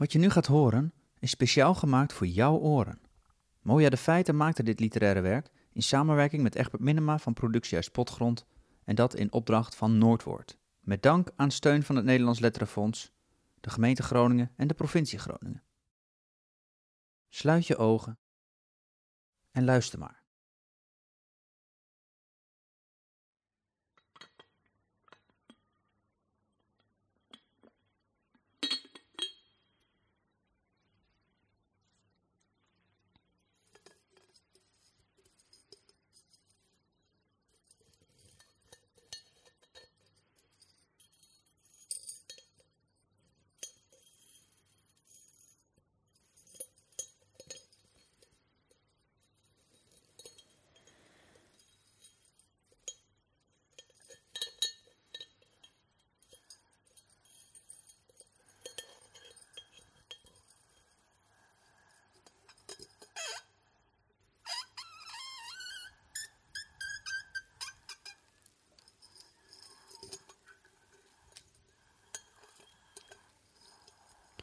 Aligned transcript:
Wat 0.00 0.12
je 0.12 0.18
nu 0.18 0.30
gaat 0.30 0.46
horen 0.46 0.92
is 1.18 1.30
speciaal 1.30 1.74
gemaakt 1.74 2.12
voor 2.12 2.26
jouw 2.26 2.58
oren. 2.58 3.00
Moja 3.60 3.88
de 3.88 3.96
Feiten 3.96 4.36
maakte 4.36 4.62
dit 4.62 4.80
literaire 4.80 5.20
werk 5.20 5.50
in 5.72 5.82
samenwerking 5.82 6.42
met 6.42 6.54
Egbert 6.54 6.82
Minema 6.82 7.18
van 7.18 7.32
Productiehuis 7.32 7.90
Potgrond 7.90 8.46
en 8.84 8.94
dat 8.94 9.14
in 9.14 9.32
opdracht 9.32 9.74
van 9.74 9.98
Noordwoord. 9.98 10.58
Met 10.80 11.02
dank 11.02 11.30
aan 11.36 11.50
steun 11.50 11.82
van 11.82 11.96
het 11.96 12.04
Nederlands 12.04 12.40
Letterenfonds, 12.40 13.12
de 13.60 13.70
gemeente 13.70 14.02
Groningen 14.02 14.52
en 14.56 14.68
de 14.68 14.74
provincie 14.74 15.18
Groningen. 15.18 15.62
Sluit 17.28 17.66
je 17.66 17.76
ogen 17.76 18.18
en 19.50 19.64
luister 19.64 19.98
maar. 19.98 20.19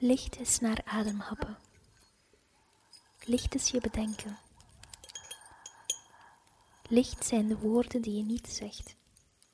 Licht 0.07 0.39
is 0.39 0.59
naar 0.59 0.81
ademhappen. 0.85 1.57
Licht 3.23 3.55
is 3.55 3.69
je 3.69 3.81
bedenken. 3.81 4.37
Licht 6.87 7.25
zijn 7.25 7.47
de 7.47 7.57
woorden 7.57 8.01
die 8.01 8.17
je 8.17 8.23
niet 8.23 8.47
zegt. 8.47 8.95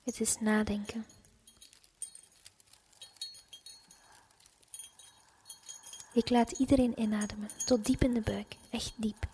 Het 0.04 0.20
is 0.20 0.40
nadenken. 0.40 1.06
Ik 6.14 6.30
laat 6.30 6.52
iedereen 6.52 7.00
inademen, 7.00 7.50
tot 7.66 7.86
diep 7.86 8.04
in 8.04 8.14
de 8.14 8.22
buik, 8.22 8.56
echt 8.70 8.94
diep. 8.96 9.28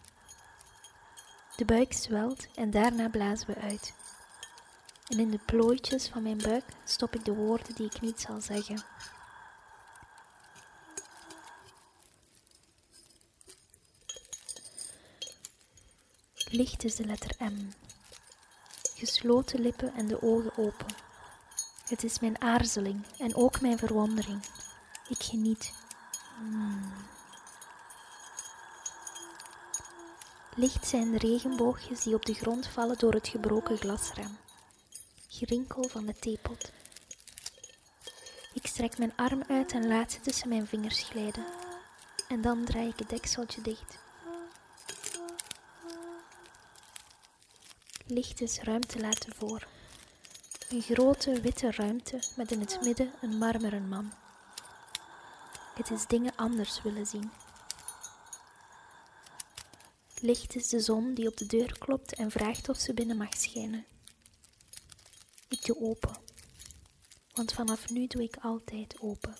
De 1.55 1.65
buik 1.65 1.93
zwelt 1.93 2.47
en 2.55 2.71
daarna 2.71 3.09
blazen 3.09 3.47
we 3.47 3.55
uit. 3.55 3.93
En 5.07 5.19
in 5.19 5.29
de 5.29 5.39
plooitjes 5.45 6.07
van 6.07 6.23
mijn 6.23 6.37
buik 6.37 6.65
stop 6.85 7.15
ik 7.15 7.25
de 7.25 7.35
woorden 7.35 7.75
die 7.75 7.85
ik 7.85 8.01
niet 8.01 8.19
zal 8.19 8.41
zeggen. 8.41 8.83
Licht 16.51 16.83
is 16.83 16.95
de 16.95 17.05
letter 17.05 17.35
M. 17.39 17.71
Gesloten 18.95 19.61
lippen 19.61 19.93
en 19.93 20.07
de 20.07 20.21
ogen 20.21 20.57
open. 20.57 20.95
Het 21.87 22.03
is 22.03 22.19
mijn 22.19 22.41
aarzeling 22.41 23.05
en 23.17 23.35
ook 23.35 23.61
mijn 23.61 23.77
verwondering. 23.77 24.41
Ik 25.09 25.23
geniet. 25.23 25.73
Hmm. 26.37 26.93
Licht 30.55 30.87
zijn 30.87 31.11
de 31.11 31.17
regenboogjes 31.17 32.03
die 32.03 32.15
op 32.15 32.25
de 32.25 32.33
grond 32.33 32.67
vallen 32.67 32.97
door 32.97 33.13
het 33.13 33.27
gebroken 33.27 33.77
glasraam. 33.77 34.37
Gerinkel 35.27 35.89
van 35.89 36.05
de 36.05 36.13
theepot. 36.13 36.71
Ik 38.53 38.67
strek 38.67 38.97
mijn 38.97 39.13
arm 39.15 39.43
uit 39.47 39.71
en 39.71 39.87
laat 39.87 40.11
ze 40.11 40.19
tussen 40.19 40.49
mijn 40.49 40.67
vingers 40.67 41.03
glijden. 41.03 41.45
En 42.27 42.41
dan 42.41 42.65
draai 42.65 42.87
ik 42.87 42.99
het 42.99 43.09
dekseltje 43.09 43.61
dicht. 43.61 44.08
Licht 48.11 48.41
is 48.41 48.59
ruimte 48.59 48.99
laten 48.99 49.35
voor. 49.35 49.67
Een 50.69 50.81
grote 50.81 51.41
witte 51.41 51.71
ruimte 51.71 52.19
met 52.35 52.51
in 52.51 52.59
het 52.59 52.79
midden 52.81 53.13
een 53.21 53.37
marmeren 53.37 53.87
man. 53.87 54.13
Het 55.75 55.91
is 55.91 56.07
dingen 56.07 56.35
anders 56.35 56.81
willen 56.81 57.05
zien. 57.05 57.31
Licht 60.19 60.55
is 60.55 60.67
de 60.67 60.79
zon 60.79 61.13
die 61.13 61.27
op 61.27 61.37
de 61.37 61.45
deur 61.45 61.77
klopt 61.77 62.15
en 62.15 62.31
vraagt 62.31 62.69
of 62.69 62.77
ze 62.77 62.93
binnen 62.93 63.17
mag 63.17 63.33
schijnen. 63.37 63.85
Ik 65.47 65.65
doe 65.65 65.81
open, 65.81 66.17
want 67.33 67.53
vanaf 67.53 67.89
nu 67.89 68.07
doe 68.07 68.23
ik 68.23 68.37
altijd 68.41 68.95
open. 68.99 69.35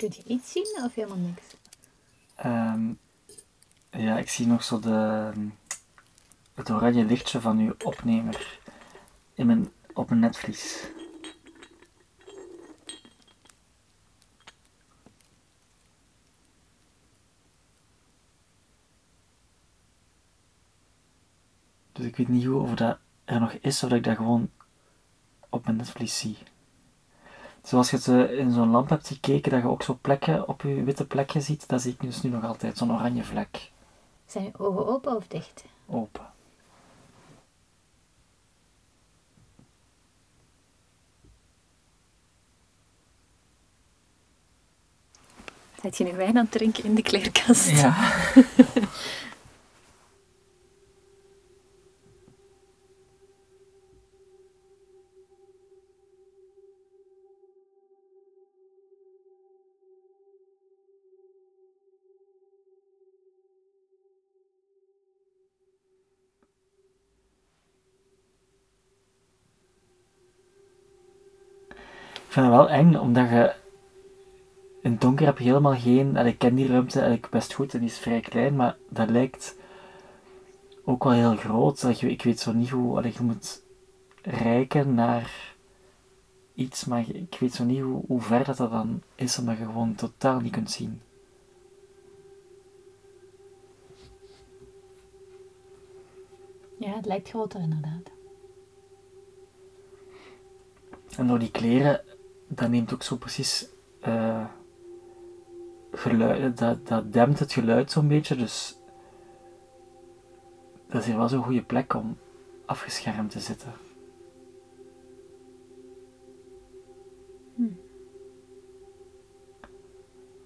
Kun 0.00 0.12
je 0.16 0.22
iets 0.24 0.52
zien 0.52 0.80
of 0.84 0.94
helemaal 0.94 1.16
niks? 1.16 1.54
Ehm, 2.34 2.92
ja, 3.90 4.18
ik 4.18 4.28
zie 4.28 4.46
nog 4.46 4.64
zo 4.64 4.78
de, 4.78 5.32
het 6.54 6.70
oranje 6.70 7.04
lichtje 7.04 7.40
van 7.40 7.58
uw 7.58 7.74
opnemer 7.84 8.58
in 9.34 9.46
mijn, 9.46 9.72
op 9.92 10.08
mijn 10.08 10.20
netvlies. 10.20 10.86
Dus 21.92 22.04
ik 22.04 22.16
weet 22.16 22.28
niet 22.28 22.44
hoe 22.44 22.60
of 22.60 22.74
dat 22.74 22.98
er 23.24 23.40
nog 23.40 23.52
is, 23.52 23.82
of 23.82 23.88
dat 23.88 23.98
ik 23.98 24.04
dat 24.04 24.16
gewoon 24.16 24.50
op 25.48 25.64
mijn 25.64 25.76
netvlies 25.76 26.18
zie. 26.18 26.36
Zoals 27.62 27.90
je 27.90 27.96
het 27.96 28.08
eh, 28.08 28.38
in 28.38 28.50
zo'n 28.50 28.70
lamp 28.70 28.88
hebt 28.88 29.06
gekeken, 29.08 29.50
dat 29.50 29.62
je 29.62 29.68
ook 29.68 29.82
zo 29.82 29.98
plekken 30.00 30.48
op 30.48 30.62
je 30.62 30.84
witte 30.84 31.06
plekje 31.06 31.40
ziet, 31.40 31.68
dat 31.68 31.82
zie 31.82 31.92
ik 31.92 32.00
dus 32.00 32.22
nu 32.22 32.30
nog 32.30 32.44
altijd, 32.44 32.78
zo'n 32.78 32.92
oranje 32.92 33.24
vlek. 33.24 33.70
Zijn 34.26 34.44
je 34.44 34.50
ogen 34.58 34.86
open 34.86 35.16
of 35.16 35.26
dicht? 35.26 35.64
Open. 35.86 36.28
Zet 45.82 45.98
je 45.98 46.04
nu 46.04 46.12
wijn 46.12 46.36
aan 46.36 46.42
het 46.42 46.50
drinken 46.50 46.84
in 46.84 46.94
de 46.94 47.02
kleerkast? 47.02 47.70
Ja. 47.70 47.94
Ik 72.30 72.36
vind 72.36 72.46
het 72.46 72.54
wel 72.54 72.70
eng, 72.70 72.94
omdat 72.94 73.28
je 73.28 73.54
in 74.82 74.90
het 74.90 75.00
donker 75.00 75.26
heb 75.26 75.38
je 75.38 75.44
helemaal 75.44 75.74
geen... 75.74 76.16
En 76.16 76.26
ik 76.26 76.38
ken 76.38 76.54
die 76.54 76.66
ruimte 76.66 77.00
eigenlijk 77.00 77.30
best 77.32 77.52
goed 77.52 77.74
en 77.74 77.80
die 77.80 77.88
is 77.88 77.98
vrij 77.98 78.20
klein, 78.20 78.56
maar 78.56 78.76
dat 78.88 79.10
lijkt 79.10 79.56
ook 80.84 81.04
wel 81.04 81.12
heel 81.12 81.36
groot. 81.36 81.80
Dat 81.80 82.00
je, 82.00 82.10
ik 82.10 82.22
weet 82.22 82.40
zo 82.40 82.52
niet 82.52 82.70
hoe... 82.70 83.02
je 83.02 83.22
moet 83.22 83.62
reiken 84.22 84.94
naar 84.94 85.54
iets, 86.54 86.84
maar 86.84 87.04
ik 87.08 87.36
weet 87.40 87.54
zo 87.54 87.64
niet 87.64 87.80
hoe, 87.80 88.02
hoe 88.06 88.20
ver 88.20 88.44
dat, 88.44 88.56
dat 88.56 88.70
dan 88.70 89.02
is, 89.14 89.38
omdat 89.38 89.58
je 89.58 89.64
gewoon 89.64 89.94
totaal 89.94 90.40
niet 90.40 90.52
kunt 90.52 90.70
zien. 90.70 91.00
Ja, 96.78 96.94
het 96.94 97.06
lijkt 97.06 97.28
groter 97.28 97.60
inderdaad. 97.60 98.10
En 101.16 101.26
door 101.26 101.38
die 101.38 101.50
kleren, 101.50 102.09
dat 102.52 102.68
neemt 102.68 102.94
ook 102.94 103.02
zo 103.02 103.16
precies 103.16 103.68
eh, 104.00 104.44
geluid, 105.92 106.58
dat, 106.58 106.86
dat 106.86 107.12
dempt 107.12 107.38
het 107.38 107.52
geluid 107.52 107.90
zo'n 107.90 108.08
beetje, 108.08 108.36
dus 108.36 108.78
dat 110.88 111.00
is 111.00 111.06
hier 111.06 111.16
wel 111.16 111.28
zo'n 111.28 111.42
goede 111.42 111.62
plek 111.62 111.94
om 111.94 112.18
afgeschermd 112.66 113.30
te 113.30 113.40
zitten. 113.40 113.72
Hm. 117.54 117.62
Een 117.62 117.78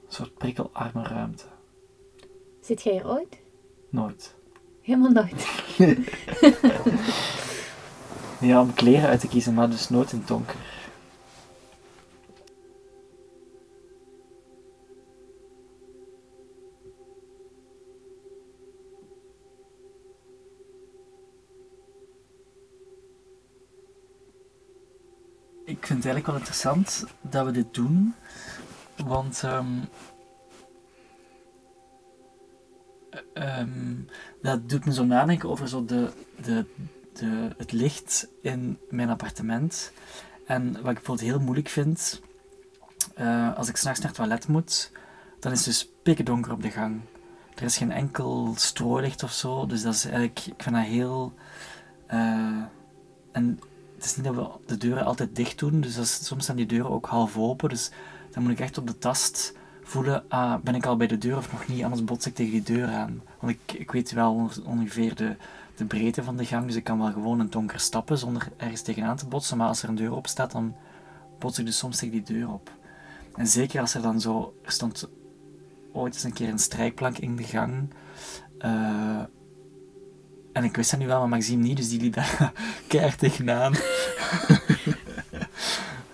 soort 0.08 0.34
prikkelarme 0.34 1.02
ruimte. 1.02 1.44
Zit 2.60 2.82
jij 2.82 2.92
hier 2.92 3.08
ooit? 3.08 3.38
Nooit. 3.88 4.34
Helemaal 4.80 5.10
nooit. 5.10 5.46
Ja, 8.40 8.60
om 8.60 8.74
kleren 8.74 9.08
uit 9.08 9.20
te 9.20 9.28
kiezen, 9.28 9.54
maar 9.54 9.70
dus 9.70 9.88
nooit 9.88 10.12
in 10.12 10.18
het 10.18 10.28
donker. 10.28 10.56
Ik 25.84 25.90
vind 25.90 26.04
het 26.04 26.12
eigenlijk 26.12 26.26
wel 26.26 26.36
interessant 26.36 27.04
dat 27.20 27.44
we 27.44 27.52
dit 27.52 27.74
doen, 27.74 28.14
want 29.06 29.42
ehm, 29.44 29.66
ehm, 33.34 33.94
dat 34.42 34.68
doet 34.68 34.84
me 34.84 34.92
zo 34.92 35.04
nadenken 35.04 35.48
over 35.48 35.68
zo 35.68 35.84
de, 35.84 36.12
de, 36.42 36.64
de, 37.12 37.50
het 37.56 37.72
licht 37.72 38.28
in 38.42 38.78
mijn 38.90 39.08
appartement. 39.08 39.92
En 40.46 40.72
wat 40.72 40.76
ik 40.76 40.82
bijvoorbeeld 40.82 41.28
heel 41.28 41.40
moeilijk 41.40 41.68
vind, 41.68 42.20
eh, 43.14 43.56
als 43.56 43.68
ik 43.68 43.76
s'nachts 43.76 44.00
naar 44.00 44.08
het 44.08 44.18
toilet 44.18 44.48
moet, 44.48 44.92
dan 45.40 45.52
is 45.52 45.58
het 45.58 45.66
dus 45.66 45.90
pikken 46.02 46.24
donker 46.24 46.52
op 46.52 46.62
de 46.62 46.70
gang. 46.70 47.00
Er 47.54 47.62
is 47.62 47.76
geen 47.76 47.92
enkel 47.92 48.54
strooilicht 48.56 49.22
of 49.22 49.32
zo, 49.32 49.66
dus 49.66 49.82
dat 49.82 49.94
is 49.94 50.04
eigenlijk, 50.04 50.46
ik 50.46 50.62
vind 50.62 50.74
dat 50.74 50.84
heel... 50.84 51.34
eh, 52.06 52.62
en 53.32 53.58
het 54.04 54.12
is 54.12 54.16
niet 54.16 54.34
dat 54.34 54.46
we 54.46 54.66
de 54.66 54.76
deuren 54.76 55.04
altijd 55.04 55.36
dicht 55.36 55.58
doen, 55.58 55.80
dus 55.80 56.24
soms 56.26 56.42
staan 56.42 56.56
die 56.56 56.66
deuren 56.66 56.90
ook 56.90 57.06
half 57.06 57.36
open, 57.38 57.68
dus 57.68 57.90
dan 58.30 58.42
moet 58.42 58.52
ik 58.52 58.60
echt 58.60 58.78
op 58.78 58.86
de 58.86 58.98
tast 58.98 59.54
voelen, 59.82 60.24
ah, 60.28 60.54
ben 60.62 60.74
ik 60.74 60.86
al 60.86 60.96
bij 60.96 61.06
de 61.06 61.18
deur 61.18 61.36
of 61.36 61.52
nog 61.52 61.66
niet, 61.68 61.84
anders 61.84 62.04
bots 62.04 62.26
ik 62.26 62.34
tegen 62.34 62.52
die 62.52 62.62
deur 62.62 62.88
aan. 62.88 63.22
Want 63.40 63.52
ik, 63.52 63.72
ik 63.72 63.90
weet 63.90 64.12
wel 64.12 64.32
on- 64.32 64.66
ongeveer 64.66 65.14
de, 65.14 65.36
de 65.76 65.84
breedte 65.84 66.22
van 66.22 66.36
de 66.36 66.44
gang, 66.44 66.66
dus 66.66 66.74
ik 66.76 66.84
kan 66.84 66.98
wel 66.98 67.12
gewoon 67.12 67.38
het 67.38 67.52
donker 67.52 67.80
stappen 67.80 68.18
zonder 68.18 68.48
ergens 68.56 68.82
tegenaan 68.82 69.16
te 69.16 69.26
botsen, 69.26 69.56
maar 69.56 69.68
als 69.68 69.82
er 69.82 69.88
een 69.88 69.94
deur 69.94 70.12
op 70.12 70.26
staat, 70.26 70.52
dan 70.52 70.74
bots 71.38 71.58
ik 71.58 71.66
dus 71.66 71.78
soms 71.78 71.96
tegen 71.96 72.24
die 72.24 72.36
deur 72.36 72.52
op. 72.52 72.70
En 73.34 73.46
zeker 73.46 73.80
als 73.80 73.94
er 73.94 74.02
dan 74.02 74.20
zo, 74.20 74.54
er 74.64 74.72
stond 74.72 75.08
ooit 75.92 76.14
eens 76.14 76.24
een 76.24 76.32
keer 76.32 76.48
een 76.48 76.58
strijkplank 76.58 77.18
in 77.18 77.36
de 77.36 77.42
gang, 77.44 77.90
eh, 78.58 79.20
en 80.54 80.64
ik 80.64 80.76
wist 80.76 80.90
dat 80.90 81.00
nu 81.00 81.06
wel, 81.06 81.18
maar 81.18 81.28
Maxime 81.28 81.62
niet, 81.62 81.76
dus 81.76 81.88
die 81.88 82.00
liep 82.00 82.14
daar 82.14 82.52
keihard 82.88 83.18
tegenaan. 83.18 83.72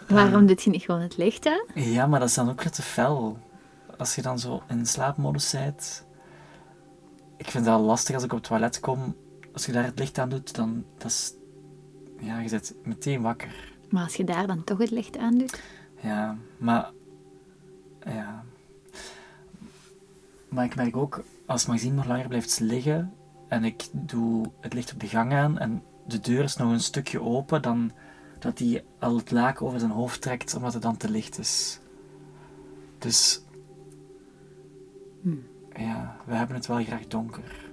Waarom 0.08 0.46
doet 0.46 0.62
je 0.62 0.70
niet 0.70 0.82
gewoon 0.82 1.00
het 1.00 1.16
licht 1.16 1.46
aan? 1.46 1.64
Ja, 1.74 2.06
maar 2.06 2.20
dat 2.20 2.28
is 2.28 2.34
dan 2.34 2.50
ook 2.50 2.62
weer 2.62 2.72
te 2.72 2.82
fel. 2.82 3.38
Als 3.98 4.14
je 4.14 4.22
dan 4.22 4.38
zo 4.38 4.62
in 4.68 4.86
slaapmodus 4.86 5.50
bent. 5.50 6.04
Ik 7.36 7.50
vind 7.50 7.64
dat 7.64 7.80
lastig 7.80 8.14
als 8.14 8.24
ik 8.24 8.32
op 8.32 8.38
het 8.38 8.46
toilet 8.46 8.80
kom. 8.80 9.16
Als 9.52 9.66
je 9.66 9.72
daar 9.72 9.84
het 9.84 9.98
licht 9.98 10.18
aan 10.18 10.28
doet, 10.28 10.54
dan 10.54 10.84
dat 10.98 11.10
is... 11.10 11.32
Ja, 12.18 12.40
je 12.40 12.48
zit 12.48 12.74
meteen 12.84 13.22
wakker. 13.22 13.72
Maar 13.88 14.02
als 14.02 14.14
je 14.14 14.24
daar 14.24 14.46
dan 14.46 14.64
toch 14.64 14.78
het 14.78 14.90
licht 14.90 15.18
aan 15.18 15.38
doet, 15.38 15.60
Ja, 16.00 16.36
maar... 16.58 16.90
Ja. 18.04 18.44
Maar 20.48 20.64
ik 20.64 20.76
merk 20.76 20.96
ook, 20.96 21.22
als 21.46 21.66
Maxime 21.66 21.94
nog 21.94 22.06
langer 22.06 22.28
blijft 22.28 22.60
liggen 22.60 23.12
en 23.50 23.64
ik 23.64 23.88
doe 23.92 24.44
het 24.60 24.72
licht 24.72 24.92
op 24.92 25.00
de 25.00 25.08
gang 25.08 25.32
aan 25.32 25.58
en 25.58 25.82
de 26.06 26.20
deur 26.20 26.42
is 26.42 26.56
nog 26.56 26.72
een 26.72 26.80
stukje 26.80 27.20
open, 27.22 27.62
dan 27.62 27.92
dat 28.38 28.58
hij 28.58 28.84
al 28.98 29.16
het 29.16 29.30
laken 29.30 29.66
over 29.66 29.78
zijn 29.78 29.90
hoofd 29.90 30.20
trekt 30.20 30.54
omdat 30.54 30.72
het 30.72 30.82
dan 30.82 30.96
te 30.96 31.10
licht 31.10 31.38
is. 31.38 31.80
Dus... 32.98 33.42
Ja, 35.76 36.16
we 36.26 36.34
hebben 36.34 36.56
het 36.56 36.66
wel 36.66 36.84
graag 36.84 37.06
donker. 37.06 37.68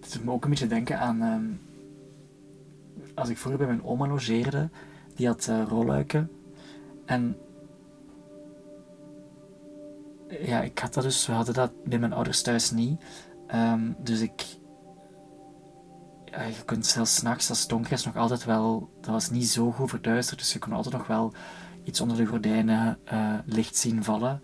Het 0.00 0.12
doet 0.12 0.24
me 0.24 0.32
ook 0.32 0.44
een 0.44 0.50
beetje 0.50 0.66
denken 0.66 0.98
aan... 0.98 1.22
ehm, 1.22 1.44
als 3.16 3.28
ik 3.28 3.38
vroeger 3.38 3.58
bij 3.58 3.74
mijn 3.74 3.86
oma 3.86 4.06
logeerde, 4.06 4.68
die 5.14 5.26
had 5.26 5.48
eh 5.48 5.62
rolluiken. 5.68 6.30
En... 7.04 7.36
Ja, 10.28 10.62
ik 10.62 10.78
had 10.78 10.94
dat 10.94 11.02
dus... 11.02 11.26
We 11.26 11.32
hadden 11.32 11.54
dat 11.54 11.84
bij 11.84 11.98
mijn 11.98 12.12
ouders 12.12 12.42
thuis 12.42 12.70
niet. 12.70 13.02
Ehm, 13.46 13.92
dus 13.98 14.20
ik... 14.20 14.44
Ja, 16.24 16.42
je 16.42 16.64
kunt 16.64 16.86
zelfs 16.86 17.14
s'nachts, 17.14 17.48
als 17.48 17.60
het 17.60 17.68
donker 17.68 17.92
is, 17.92 18.04
nog 18.04 18.16
altijd 18.16 18.44
wel... 18.44 18.90
Dat 19.00 19.10
was 19.10 19.30
niet 19.30 19.48
zo 19.48 19.72
goed 19.72 19.90
verduisterd, 19.90 20.38
dus 20.38 20.52
je 20.52 20.58
kon 20.58 20.72
altijd 20.72 20.94
nog 20.94 21.06
wel 21.06 21.32
iets 21.84 22.00
onder 22.00 22.16
de 22.16 22.26
gordijnen 22.26 22.98
eh, 23.04 23.34
licht 23.44 23.76
zien 23.76 24.04
vallen. 24.04 24.42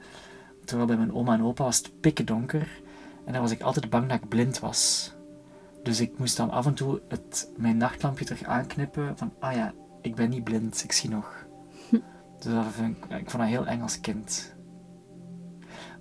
Terwijl 0.64 0.88
bij 0.88 0.96
mijn 0.96 1.14
oma 1.14 1.34
en 1.34 1.42
opa 1.42 1.64
was 1.64 1.76
het 1.76 2.00
pikken 2.00 2.26
donker. 2.26 2.82
En 3.24 3.32
dan 3.32 3.42
was 3.42 3.50
ik 3.50 3.62
altijd 3.62 3.90
bang 3.90 4.08
dat 4.08 4.22
ik 4.22 4.28
blind 4.28 4.58
was. 4.58 5.12
Dus 5.82 6.00
ik 6.00 6.18
moest 6.18 6.36
dan 6.36 6.50
af 6.50 6.66
en 6.66 6.74
toe 6.74 7.00
het, 7.08 7.52
mijn 7.56 7.76
nachtlampje 7.76 8.24
terug 8.24 8.44
aanknippen. 8.44 9.18
Van, 9.18 9.32
ah 9.38 9.52
ja, 9.54 9.74
ik 10.00 10.14
ben 10.14 10.30
niet 10.30 10.44
blind, 10.44 10.84
ik 10.84 10.92
zie 10.92 11.10
nog. 11.10 11.46
Dus 12.38 12.52
dat 12.52 12.66
vind 12.66 12.96
ik, 12.96 13.04
ik 13.04 13.30
vond 13.30 13.42
dat 13.42 13.52
heel 13.52 13.66
eng 13.66 13.80
als 13.80 14.00
kind. 14.00 14.54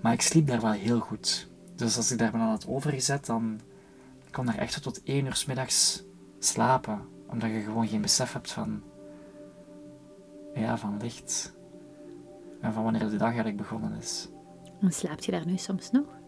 Maar 0.02 0.14
ik 0.14 0.22
sliep 0.22 0.48
daar 0.48 0.62
wel 0.62 0.72
heel 0.72 1.00
goed. 1.00 1.50
Dus 1.76 1.98
als 1.98 2.12
ik 2.12 2.18
daar 2.18 2.32
ben 2.32 2.42
aan 2.42 2.52
het 2.52 2.68
overgezet, 2.68 3.26
dan 3.26 3.60
ik 4.26 4.32
kon 4.32 4.46
daar 4.46 4.58
echt 4.58 4.84
tot 4.84 5.04
één 5.04 5.26
uur 5.26 5.36
's 5.36 5.46
middags 5.46 6.04
slapen. 6.40 7.02
Omdat 7.28 7.50
je 7.50 7.60
gewoon 7.60 7.88
geen 7.88 8.02
besef 8.02 8.34
hebt 8.34 8.52
van, 8.52 8.84
ja, 10.54 10.78
van 10.78 10.98
licht. 11.02 11.54
En 12.62 12.74
van 12.74 12.84
wanneer 12.84 13.10
de 13.10 13.18
dag 13.18 13.28
eigenlijk 13.28 13.58
begonnen 13.58 13.98
is. 13.98 14.30
dan 14.80 14.92
slaapt 14.92 15.26
je 15.26 15.32
daar 15.32 15.46
nu 15.46 15.58
soms 15.58 15.92
nog. 15.92 16.21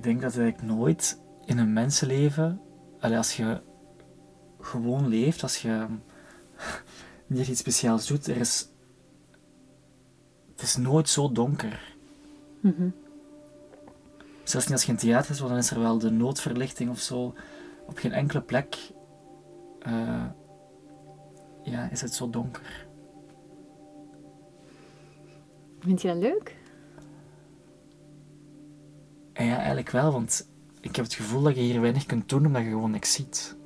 Ik 0.00 0.06
denk 0.06 0.20
dat 0.20 0.36
eigenlijk 0.36 0.72
nooit 0.72 1.20
in 1.44 1.58
een 1.58 1.72
mensenleven, 1.72 2.60
als 3.00 3.36
je 3.36 3.60
gewoon 4.60 5.08
leeft, 5.08 5.42
als 5.42 5.62
je 5.62 5.86
niet 7.26 7.48
iets 7.48 7.60
speciaals 7.60 8.06
doet, 8.06 8.26
er 8.26 8.36
is 8.36 8.68
het 10.50 10.62
is 10.62 10.76
nooit 10.76 11.08
zo 11.08 11.32
donker. 11.32 11.96
Zelfs 14.44 14.66
niet 14.66 14.74
als 14.76 14.84
je 14.84 14.92
in 14.92 14.98
theater 14.98 15.30
is, 15.30 15.38
want 15.38 15.50
dan 15.50 15.60
is 15.60 15.70
er 15.70 15.80
wel 15.80 15.98
de 15.98 16.10
noodverlichting 16.10 16.90
of 16.90 17.00
zo. 17.00 17.34
Op 17.86 17.98
geen 17.98 18.12
enkele 18.12 18.42
plek 18.42 18.76
eh, 19.80 20.26
ja, 21.62 21.90
is 21.90 22.00
het 22.00 22.14
zo 22.14 22.30
donker. 22.30 22.86
Vind 25.80 26.02
je 26.02 26.08
dat 26.08 26.16
leuk? 26.16 26.59
Ja, 29.44 29.56
eigenlijk 29.56 29.90
wel, 29.90 30.12
want 30.12 30.48
ik 30.80 30.96
heb 30.96 31.04
het 31.04 31.14
gevoel 31.14 31.42
dat 31.42 31.54
je 31.54 31.60
hier 31.60 31.80
weinig 31.80 32.06
kunt 32.06 32.28
doen 32.28 32.46
omdat 32.46 32.62
je 32.62 32.68
gewoon 32.68 32.90
niks 32.90 33.12
ziet. 33.12 33.56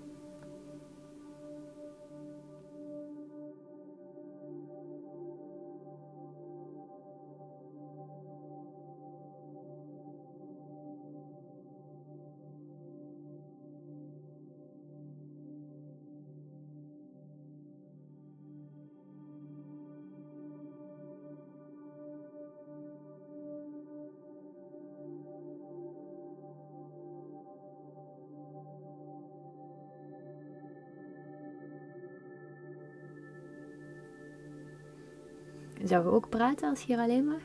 Zou 35.85 36.05
je 36.05 36.11
ook 36.11 36.29
praten 36.29 36.69
als 36.69 36.81
je 36.81 36.87
hier 36.87 36.99
alleen 36.99 37.27
was? 37.27 37.43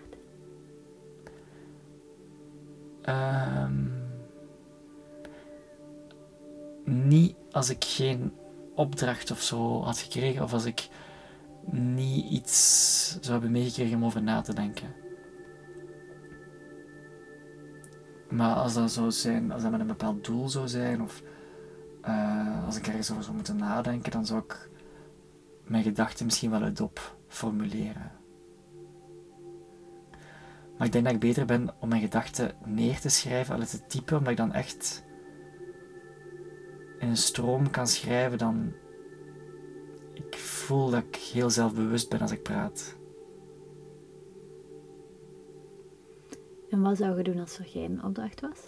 Ehm, 3.02 3.88
niet 6.84 7.36
als 7.52 7.70
ik 7.70 7.84
geen 7.84 8.34
opdracht 8.76 9.32
of 9.32 9.42
zo 9.42 9.82
had 9.82 10.00
gekregen, 10.00 10.44
of 10.44 10.54
als 10.54 10.66
ik 10.66 10.88
niet 11.72 12.26
iets 12.26 13.08
zou 13.22 13.32
hebben 13.32 13.52
meegekregen 13.52 13.96
om 13.96 14.06
over 14.06 14.24
na 14.24 14.42
te 14.42 14.54
denken. 14.54 14.96
Maar 18.30 18.56
als 18.56 18.74
dat 18.74 18.92
zou 18.92 19.12
zijn, 19.12 19.52
als 19.52 19.62
dat 19.62 19.72
met 19.72 19.80
een 19.80 19.88
bepaald 19.88 20.26
doel 20.26 20.50
zou 20.50 20.68
zijn, 20.68 21.02
of 21.02 21.24
eh, 22.02 22.66
als 22.66 22.78
ik 22.78 22.88
ergens 22.88 23.12
over 23.12 23.24
zou 23.24 23.36
moeten 23.36 23.58
nadenken, 23.58 24.12
dan 24.12 24.26
zou 24.26 24.40
ik 24.40 24.70
mijn 25.64 25.84
gedachten 25.84 26.26
misschien 26.26 26.52
wel 26.52 26.62
uitop 26.62 27.18
formuleren. 27.28 28.19
Maar 30.80 30.88
ik 30.88 30.94
denk 30.94 31.06
dat 31.06 31.14
ik 31.14 31.20
beter 31.20 31.46
ben 31.46 31.74
om 31.80 31.90
mijn 31.90 32.02
gedachten 32.02 32.56
neer 32.66 33.00
te 33.00 33.10
schrijven, 33.10 33.56
al 33.56 33.66
te 33.66 33.86
typen, 33.86 34.18
omdat 34.18 34.32
ik 34.32 34.38
dan 34.38 34.54
echt 34.54 35.04
in 37.00 37.08
een 37.08 37.18
stroom 37.18 37.70
kan 37.70 37.88
schrijven, 37.88 38.38
dan 38.38 38.74
ik 40.14 40.36
voel 40.38 40.90
dat 40.90 41.04
ik 41.04 41.16
heel 41.16 41.50
zelfbewust 41.50 42.10
ben 42.10 42.20
als 42.20 42.32
ik 42.32 42.44
praat. 42.44 42.96
En 46.70 46.82
wat 46.82 46.98
zou 46.98 47.18
je 47.18 47.24
doen 47.24 47.40
als 47.40 47.58
er 47.58 47.66
geen 47.66 48.04
opdracht 48.04 48.42
was? 48.42 48.68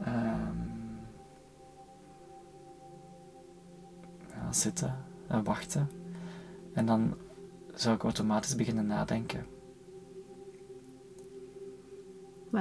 Um, 0.00 0.98
ja, 4.28 4.52
zitten 4.52 5.04
en 5.26 5.44
wachten. 5.44 5.90
En 6.72 6.86
dan 6.86 7.16
zou 7.74 7.94
ik 7.94 8.02
automatisch 8.02 8.54
beginnen 8.54 8.86
nadenken. 8.86 9.54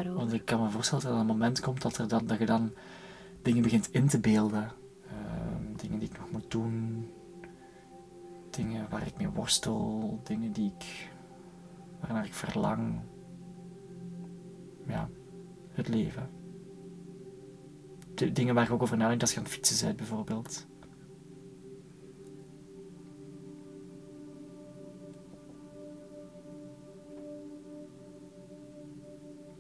Want 0.04 0.34
ik 0.34 0.46
kan 0.46 0.62
me 0.62 0.70
voorstellen 0.70 1.04
dat 1.04 1.14
er 1.14 1.20
een 1.20 1.26
moment 1.26 1.60
komt 1.60 1.82
dat, 1.82 1.98
er 1.98 2.08
dan, 2.08 2.26
dat 2.26 2.38
je 2.40 2.46
dan 2.46 2.72
dingen 3.42 3.62
begint 3.62 3.92
in 3.92 4.08
te 4.08 4.20
beelden. 4.20 4.72
Uh, 5.06 5.12
dingen 5.76 6.00
die 6.00 6.10
ik 6.10 6.18
nog 6.18 6.32
moet 6.32 6.52
doen. 6.52 7.08
Dingen 8.50 8.88
waar 8.90 9.08
ik 9.08 9.18
mee 9.18 9.30
worstel. 9.30 10.20
Dingen 10.24 10.52
die 10.52 10.74
ik, 10.78 11.10
waarnaar 12.00 12.26
ik 12.26 12.34
verlang. 12.34 13.00
Ja, 14.88 15.10
het 15.72 15.88
leven. 15.88 16.30
De 18.14 18.32
dingen 18.32 18.56
waar 18.56 18.64
ik 18.64 18.72
ook 18.72 18.82
over 18.82 18.98
nadenk 18.98 19.22
als 19.22 19.32
je 19.32 19.38
aan 19.38 19.44
het 19.44 19.54
fietsen 19.54 19.86
bent, 19.86 19.98
bijvoorbeeld. 19.98 20.66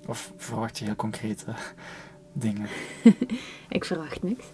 Of 0.05 0.33
verwacht 0.37 0.77
je 0.77 0.85
heel 0.85 0.95
concrete 0.95 1.53
dingen? 2.33 2.69
ik 3.69 3.85
verwacht 3.85 4.23
niks. 4.23 4.45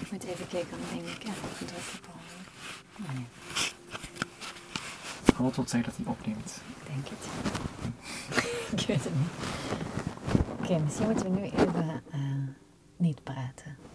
Ik 0.00 0.10
moet 0.10 0.24
even 0.24 0.48
kijken, 0.48 0.70
dan 0.70 0.98
denk 0.98 1.16
ik, 1.16 1.22
ja, 1.22 1.30
ik 1.30 1.66
druk 1.66 2.08
op 2.96 3.08
nee. 3.14 3.26
Wil 5.36 5.52
zeggen 5.54 5.82
dat 5.82 5.96
hij 5.96 6.06
opneemt. 6.06 6.60
Ik 6.80 6.86
denk 6.86 7.08
het. 7.08 7.26
ik 8.80 8.86
weet 8.86 9.04
het 9.04 9.14
niet. 9.14 9.28
Oké, 10.60 10.78
misschien 10.78 11.06
moeten 11.06 11.32
we 11.32 11.40
nu 11.40 11.44
even 11.44 12.02
praten. 13.32 13.89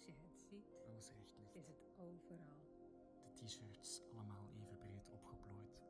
Als 0.00 0.06
je 0.06 0.12
het 0.28 0.38
ziet, 0.48 0.68
Alles 0.86 1.10
recht 1.12 1.36
ligt. 1.38 1.56
is 1.56 1.66
het 1.66 1.84
overal. 1.98 2.56
De 3.24 3.44
t-shirts 3.44 4.02
allemaal 4.12 4.48
even 4.48 4.76
breed 4.78 5.08
opgeplooid. 5.10 5.82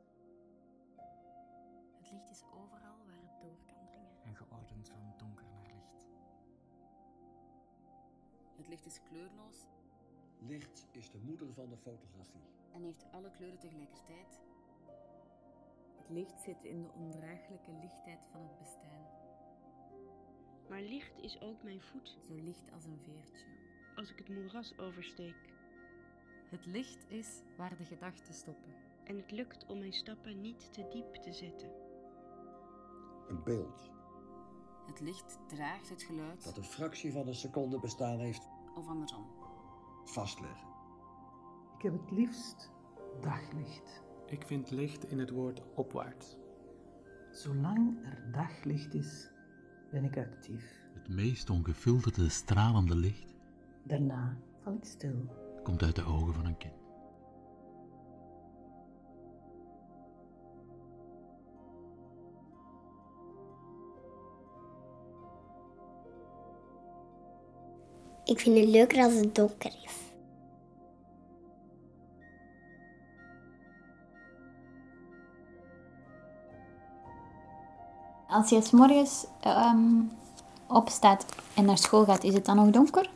Het 1.97 2.11
licht 2.11 2.29
is 2.29 2.43
overal 2.43 3.05
waar 3.05 3.21
het 3.21 3.41
door 3.41 3.57
kan 3.65 3.85
dringen. 3.87 4.21
En 4.23 4.35
geordend 4.35 4.89
van 4.89 5.13
donker 5.17 5.45
naar 5.45 5.67
licht. 5.73 5.99
Het 8.57 8.67
licht 8.67 8.85
is 8.85 9.01
kleurloos 9.03 9.67
Licht 10.39 10.87
is 10.91 11.09
de 11.09 11.17
moeder 11.19 11.53
van 11.53 11.69
de 11.69 11.77
fotografie. 11.77 12.41
en 12.73 12.83
heeft 12.83 13.05
alle 13.11 13.31
kleuren 13.31 13.59
tegelijkertijd. 13.59 14.41
Het 15.97 16.09
licht 16.09 16.41
zit 16.41 16.63
in 16.63 16.81
de 16.81 16.91
ondraaglijke 16.91 17.71
lichtheid 17.71 18.25
van 18.31 18.41
het 18.41 18.57
bestaan. 18.57 19.05
Maar 20.69 20.81
licht 20.81 21.17
is 21.17 21.41
ook 21.41 21.63
mijn 21.63 21.81
voet 21.81 22.17
Zo 22.21 22.33
licht 22.35 22.71
als 22.71 22.85
een 22.85 22.99
veertje. 22.99 23.45
Als 24.01 24.11
ik 24.11 24.17
het 24.17 24.29
moeras 24.29 24.77
oversteek. 24.77 25.35
Het 26.49 26.65
licht 26.65 27.05
is 27.07 27.27
waar 27.57 27.77
de 27.77 27.83
gedachten 27.83 28.33
stoppen. 28.33 28.73
En 29.03 29.15
het 29.15 29.31
lukt 29.31 29.65
om 29.65 29.79
mijn 29.79 29.93
stappen 29.93 30.41
niet 30.41 30.73
te 30.73 30.87
diep 30.91 31.13
te 31.13 31.33
zetten. 31.33 31.71
Een 33.27 33.43
beeld 33.43 33.91
Het 34.85 34.99
licht 34.99 35.39
draagt 35.47 35.89
het 35.89 36.03
geluid 36.03 36.43
dat 36.43 36.57
een 36.57 36.63
fractie 36.63 37.11
van 37.11 37.27
een 37.27 37.35
seconde 37.35 37.79
bestaan 37.79 38.19
heeft 38.19 38.47
of 38.75 38.87
andersom. 38.87 39.25
vastleggen. 40.05 40.67
Ik 41.77 41.81
heb 41.81 41.93
het 41.93 42.11
liefst 42.11 42.71
daglicht. 43.21 44.01
Ik 44.25 44.45
vind 44.45 44.71
licht 44.71 45.09
in 45.11 45.19
het 45.19 45.29
woord 45.29 45.61
opwaarts. 45.75 46.35
Zolang 47.31 48.05
er 48.05 48.31
daglicht 48.31 48.93
is, 48.93 49.29
ben 49.91 50.03
ik 50.03 50.17
actief. 50.17 50.85
Het 50.93 51.07
meest 51.07 51.49
ongefilterde 51.49 52.29
stralende 52.29 52.95
licht 52.95 53.30
Daarna 53.83 54.37
val 54.63 54.73
ik 54.73 54.85
stil. 54.85 55.15
komt 55.63 55.83
uit 55.83 55.95
de 55.95 56.03
ogen 56.03 56.33
van 56.33 56.45
een 56.45 56.57
kind. 56.57 56.73
Ik 68.25 68.39
vind 68.39 68.57
het 68.57 68.67
leuker 68.67 69.03
als 69.03 69.13
het 69.13 69.35
donker 69.35 69.71
is. 69.83 69.99
Als 78.27 78.49
je 78.49 78.61
s 78.61 78.71
morgens 78.71 79.25
ehm, 79.39 80.01
opstaat 80.67 81.25
en 81.55 81.65
naar 81.65 81.77
school 81.77 82.05
gaat, 82.05 82.23
is 82.23 82.33
het 82.33 82.45
dan 82.45 82.55
nog 82.55 82.69
donker? 82.69 83.09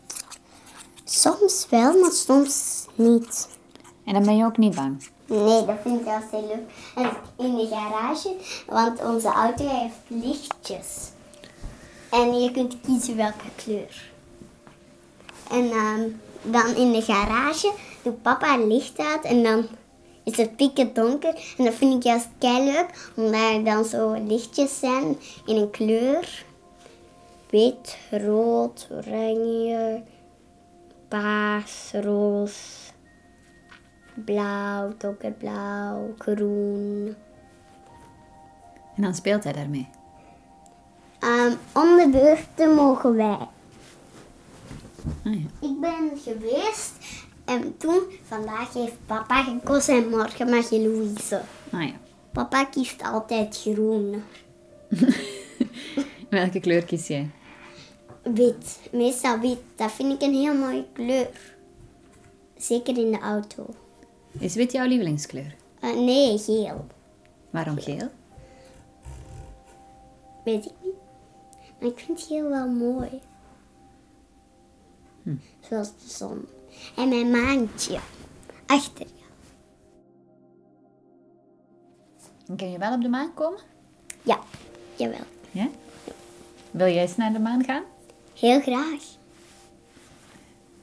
Soms 1.08 1.68
wel, 1.70 2.00
maar 2.00 2.12
soms 2.12 2.86
niet. 2.96 3.48
En 4.06 4.14
dan 4.14 4.24
ben 4.24 4.38
je 4.38 4.46
ook 4.46 4.58
niet 4.58 4.76
bang. 4.76 5.08
Nee, 5.26 5.66
dat 5.66 5.76
vind 5.82 6.00
ik 6.00 6.06
juist 6.06 6.32
heel 6.32 6.48
leuk. 6.48 6.70
En 6.96 7.12
in 7.46 7.56
de 7.56 7.68
garage, 7.68 8.36
want 8.68 9.04
onze 9.04 9.28
auto 9.28 9.68
heeft 9.68 9.96
lichtjes. 10.08 11.12
En 12.10 12.42
je 12.42 12.52
kunt 12.52 12.76
kiezen 12.82 13.16
welke 13.16 13.50
kleur. 13.56 14.12
En 15.50 15.72
ehm, 15.72 16.10
dan 16.42 16.76
in 16.76 16.92
de 16.92 17.02
garage 17.02 17.72
doet 18.02 18.22
papa 18.22 18.58
licht 18.58 19.00
uit 19.00 19.24
en 19.24 19.44
dan 19.44 19.68
is 20.24 20.38
het 20.38 20.56
pikken 20.56 20.94
donker. 20.94 21.54
En 21.58 21.66
dat 21.66 21.74
vind 21.74 21.94
ik 21.94 22.04
juist 22.04 22.28
kei 22.38 22.64
leuk, 22.64 23.12
omdat 23.16 23.42
er 23.42 23.64
dan 23.64 23.86
zo 23.86 24.14
lichtjes 24.28 24.80
zijn 24.80 25.20
in 25.46 25.56
een 25.56 25.70
kleur. 25.70 26.46
Wit, 27.50 27.98
rood, 28.12 28.88
oranje, 28.92 30.04
paars, 31.16 31.92
roos, 31.94 32.92
blauw, 34.14 34.94
donkerblauw, 34.98 36.14
groen. 36.18 37.16
En 38.96 39.02
dan 39.02 39.16
speelt 39.16 39.44
hij 39.44 39.54
daarmee. 39.54 39.88
Ehm, 41.20 41.54
om 41.74 41.98
de 41.98 42.10
beurten 42.12 42.76
mogen 42.76 43.16
wij. 43.16 43.48
Ah, 45.26 45.34
ja. 45.34 45.68
Ik 45.68 45.80
ben 45.80 46.12
geweest 46.24 46.94
en 47.46 47.78
toen, 47.78 48.02
vandaag 48.28 48.74
heeft 48.74 49.06
papa 49.06 49.44
gekozen 49.44 49.96
en 49.96 50.10
morgen 50.10 50.50
mag 50.50 50.70
je 50.70 50.80
Louise. 50.80 51.42
Ah 51.72 51.84
ja. 51.84 51.94
Papa 52.32 52.66
kiest 52.66 53.04
altijd 53.04 53.62
groen. 53.62 54.24
Welke 56.30 56.60
kleur 56.60 56.86
kies 56.86 57.08
jij? 57.08 57.30
Wit, 58.34 58.80
meestal 58.92 59.40
wit. 59.40 59.60
Dat 59.76 59.92
vind 59.92 60.14
ik 60.14 60.22
een 60.22 60.34
heel 60.34 60.54
mooie 60.54 60.86
kleur. 60.94 61.56
Zeker 62.58 62.98
in 62.98 63.12
de 63.12 63.20
auto. 63.20 63.66
Is 64.40 64.56
wit 64.56 64.72
jouw 64.72 64.88
lievelingskleur? 64.88 65.56
Eh, 65.80 65.96
nee, 65.96 66.38
geel. 66.38 66.86
Waarom 67.50 67.80
geel? 67.80 68.10
Weet 70.44 70.66
ik 70.66 70.72
niet. 70.84 70.94
Maar 71.80 71.90
ik 71.90 72.00
vind 72.00 72.22
geel 72.22 72.50
wel 72.50 72.68
mooi. 72.68 73.22
Hm. 75.24 75.36
Zoals 75.60 75.88
de 75.88 76.10
zon. 76.10 76.46
En 76.96 77.10
mijn 77.10 77.32
maantje. 77.32 78.00
Achter 78.66 79.06
je. 79.06 79.24
En 82.48 82.56
kun 82.56 82.72
je 82.72 82.78
wel 82.78 82.94
op 82.94 83.02
de 83.02 83.10
maan 83.10 83.34
komen? 83.34 83.60
Ja, 84.22 84.40
jawel. 84.96 85.26
Ja? 85.52 85.70
Wil 86.72 86.88
jij 86.88 87.02
eens 87.02 87.16
naar 87.16 87.34
de 87.34 87.40
maan 87.40 87.64
gaan? 87.64 87.84
Heel 88.36 88.62
graag. 88.62 89.04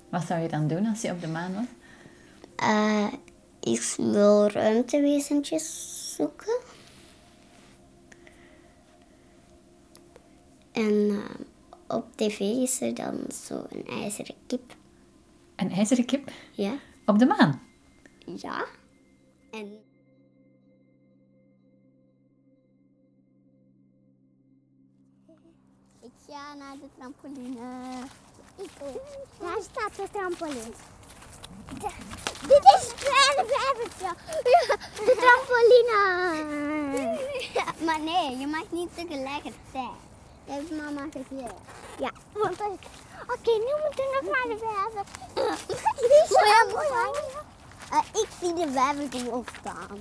Wat 0.09 0.25
zou 0.25 0.41
je 0.41 0.49
dan 0.49 0.69
doen 0.69 0.87
als 0.87 1.01
je 1.01 1.11
op 1.11 1.21
de 1.21 1.29
maan 1.29 1.55
was? 1.55 1.65
Eh, 2.57 3.13
ik 3.61 3.95
wil 3.97 4.47
ruimtewezentjes 4.47 6.15
zoeken. 6.17 6.61
En 10.73 11.11
eh, 11.11 11.97
op 11.97 12.17
tv 12.17 12.41
is 12.41 12.81
er 12.81 12.95
dan 12.95 13.19
zo 13.47 13.67
een 13.69 13.87
ijzeren 13.87 14.35
kip. 14.47 14.77
Een 15.57 15.71
ijzeren 15.71 16.05
kip? 16.05 16.31
Ja. 16.51 16.75
Op 17.07 17.19
de 17.19 17.27
maan? 17.27 17.63
Ja. 18.37 18.65
En... 19.51 19.79
Ga 26.33 26.55
naar 26.55 26.77
de 26.81 26.89
trampoline. 26.99 28.03
Ik 28.57 28.71
Daar 29.39 29.63
staat 29.71 29.97
de 29.97 30.09
trampoline. 30.13 30.73
dit 32.49 32.65
is 32.77 32.93
vijvertje. 32.97 34.05
Ja, 34.05 34.77
de 34.95 35.17
trampoline. 35.23 36.01
Ja, 37.53 37.85
maar 37.85 38.01
nee, 38.01 38.39
je 38.39 38.47
mag 38.47 38.65
niet 38.71 38.95
tegelijkertijd. 38.95 40.01
Dat 40.45 40.57
heeft 40.57 40.71
mama 40.71 41.03
gezegd. 41.11 41.55
Ja, 41.99 42.11
want 42.33 42.61
als... 42.61 42.79
Oké, 43.27 43.51
nu 43.51 43.73
moeten 43.83 44.05
we 44.05 44.21
nog 44.23 44.35
naar 44.35 44.49
de 44.49 44.59
vijver. 44.59 45.05
Die 45.97 46.23
is 46.23 46.29
zo 46.29 46.77
mooi. 46.77 47.19
Eh, 47.91 48.23
ik 48.23 48.29
zie 48.41 48.55
de 48.55 48.73
opstaan. 49.31 49.99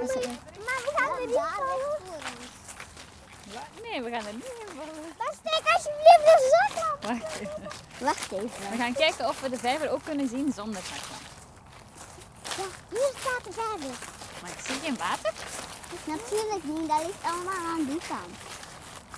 Dus, 0.00 0.12
eh, 0.12 0.28
maar 0.64 0.80
we 0.84 0.92
gaan 0.94 1.18
er 1.18 1.26
niet 1.26 1.34
voor. 1.34 2.57
Nee, 3.82 4.02
we 4.02 4.10
gaan 4.10 4.26
er 4.26 4.34
niet 4.34 4.44
in. 4.44 4.76
Maar 5.18 5.32
steek 5.40 5.64
alsjeblieft 5.74 6.24
de 6.24 6.56
zaklamp. 6.58 7.20
Wacht 7.20 7.34
even. 7.40 7.62
Wacht 7.98 8.32
even. 8.32 8.70
We 8.70 8.76
gaan 8.76 8.92
kijken 8.92 9.28
of 9.28 9.40
we 9.40 9.50
de 9.50 9.58
vijver 9.58 9.90
ook 9.90 10.04
kunnen 10.04 10.28
zien 10.28 10.52
zonder 10.54 10.82
zaklamp. 10.82 11.26
Ja, 12.42 12.64
hier 12.88 13.12
staat 13.20 13.44
de 13.44 13.52
vijver. 13.52 13.96
Maar 14.42 14.50
ik 14.50 14.64
zie 14.66 14.80
geen 14.84 14.96
water. 14.96 15.32
Natuurlijk 16.04 16.64
niet, 16.64 16.88
dat 16.88 17.02
ligt 17.06 17.22
allemaal 17.22 17.64
aan 17.72 17.84
die 17.84 18.00
kant. 18.08 18.36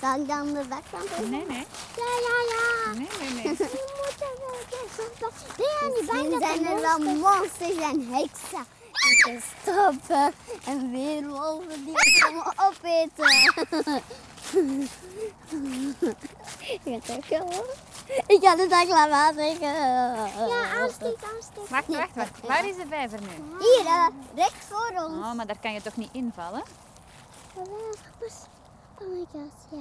Zal 0.01 0.21
ik 0.21 0.29
dan 0.29 0.55
de 0.55 0.65
zaklamp 0.69 1.11
even? 1.11 1.31
Nee, 1.31 1.47
nee. 1.47 1.67
Ja, 1.97 2.11
ja, 2.27 2.37
ja. 2.53 2.93
Nee, 2.99 3.09
nee, 3.21 3.31
nee. 3.31 3.57
Die 3.77 3.95
moeten 4.03 4.33
wel 4.45 4.61
kijken. 4.71 5.33
Ben 5.57 5.67
je 5.81 5.97
niet 6.01 6.11
bang 6.11 6.31
dat 6.31 6.43
zijn 6.43 6.67
er 6.67 6.81
wel 6.81 6.99
monsters 6.99 7.77
en 7.77 8.09
heksen? 8.13 8.67
Die 8.93 9.41
stoppen 9.61 10.33
en 10.67 10.91
weerwolven 10.91 11.85
die 11.85 11.95
ons 11.95 12.23
allemaal 12.25 12.53
opeten. 12.57 13.29
Ik 16.85 17.05
ga 17.05 17.15
het 17.15 17.43
ook. 17.43 17.75
Ik 18.27 18.43
ga 18.43 18.57
de 18.57 18.67
zaklamp 18.71 19.13
aansteken. 19.13 19.69
Ja, 19.69 20.81
aansteken, 20.81 21.29
aansteken. 21.35 21.71
Wacht, 21.71 21.87
wacht, 21.87 22.15
wacht. 22.15 22.47
Waar 22.47 22.69
is 22.69 22.77
de 22.77 22.87
vijver 22.89 23.21
nu? 23.21 23.29
Hier, 23.59 23.87
eh, 23.87 24.07
recht 24.35 24.65
voor 24.69 24.93
ons. 25.05 25.15
Oh, 25.15 25.33
maar 25.33 25.47
daar 25.47 25.59
kan 25.61 25.73
je 25.73 25.83
toch 25.83 25.97
niet 25.97 26.13
invallen? 26.13 26.63
Oh 27.55 27.65
my 28.99 29.27
god, 29.33 29.53
ja. 29.71 29.79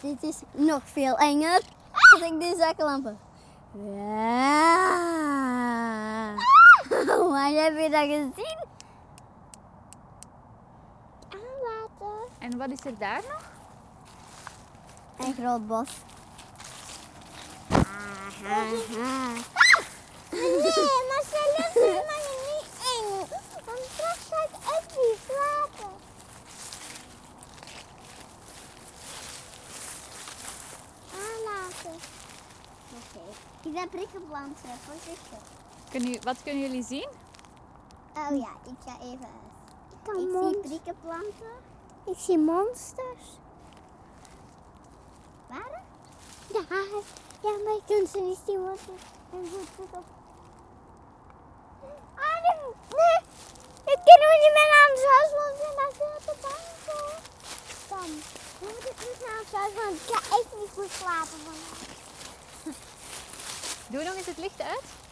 Dit 0.00 0.22
is 0.22 0.36
nog 0.52 0.82
veel 0.84 1.16
enger 1.16 1.60
dan 2.10 2.22
ik 2.32 2.40
die 2.40 2.56
zaklampen. 2.56 3.18
Ja. 3.72 5.24
Maar 7.30 7.50
heb 7.50 7.78
je 7.78 7.88
dat 7.90 8.00
gezien? 8.00 8.58
Aanwater. 11.28 12.28
En 12.38 12.58
wat 12.58 12.70
is 12.70 12.84
er 12.84 12.98
daar 12.98 13.22
nog? 13.28 13.52
Een 15.18 15.34
groot 15.34 15.66
bos. 15.66 15.90
Nee, 18.42 18.62
maar 21.08 21.24
ze 21.30 21.40
is 21.56 21.74
helemaal 21.74 22.36
niet 22.50 22.70
eng. 22.94 23.08
Want 23.64 23.80
straks 23.92 24.24
gaat 24.30 24.50
Effie 24.78 25.16
slapen. 25.26 25.92
Aanlaten. 31.12 32.00
Oké. 32.90 33.24
Ik 33.68 33.78
heb 33.78 33.90
prikkenplanten, 33.90 34.70
voorzichtig. 34.86 35.53
Kunnen, 35.94 36.22
wat 36.22 36.42
kunnen 36.42 36.62
jullie 36.62 36.82
zien? 36.82 37.08
Oh 38.14 38.36
ja, 38.36 38.52
ik 38.64 38.78
ga 38.86 38.96
even 39.00 39.28
uit. 39.36 40.18
Ik, 40.18 40.30
zie 40.42 40.60
prikkenplanten. 40.60 41.54
Ik 42.04 42.16
zie 42.18 42.38
monsters. 42.38 43.24
Waar? 45.48 45.82
Ja, 46.46 46.64
ja, 47.42 47.50
maar 47.64 47.74
je 47.74 47.82
kunt 47.86 48.08
ze 48.08 48.20
niet 48.20 48.38
zien, 48.46 48.64
want 48.64 48.80
goed 49.30 49.68
goed 49.76 49.86
op. 49.90 50.04
Ah, 52.14 52.38
nee, 52.44 52.58
nee. 52.98 53.18
Ik 53.94 54.00
kunnen 54.08 54.28
we 54.32 54.36
niet 54.44 54.54
meer 54.56 54.70
naar 54.74 54.86
ons 54.90 55.04
huis, 55.14 55.30
want 55.40 55.52
we 55.52 55.62
zijn 55.62 55.76
daar 55.76 55.94
veel 56.00 56.18
te 56.26 56.34
bang 56.40 56.64
voor. 56.84 57.14
Dan 57.88 58.08
moet 58.60 58.84
ik 58.92 58.98
niet 59.06 59.20
naar 59.26 59.38
ons 59.40 59.52
huis, 59.52 59.74
want 59.74 59.94
ik 59.94 60.14
ga 60.14 60.36
echt 60.36 60.50
niet 60.58 60.70
goed 60.74 60.90
slapen 60.90 61.38
vandaag. 61.44 61.80
Doe 63.88 64.04
nog 64.04 64.14
eens 64.14 64.26
het 64.26 64.38
licht 64.38 64.62
uit. 64.62 65.03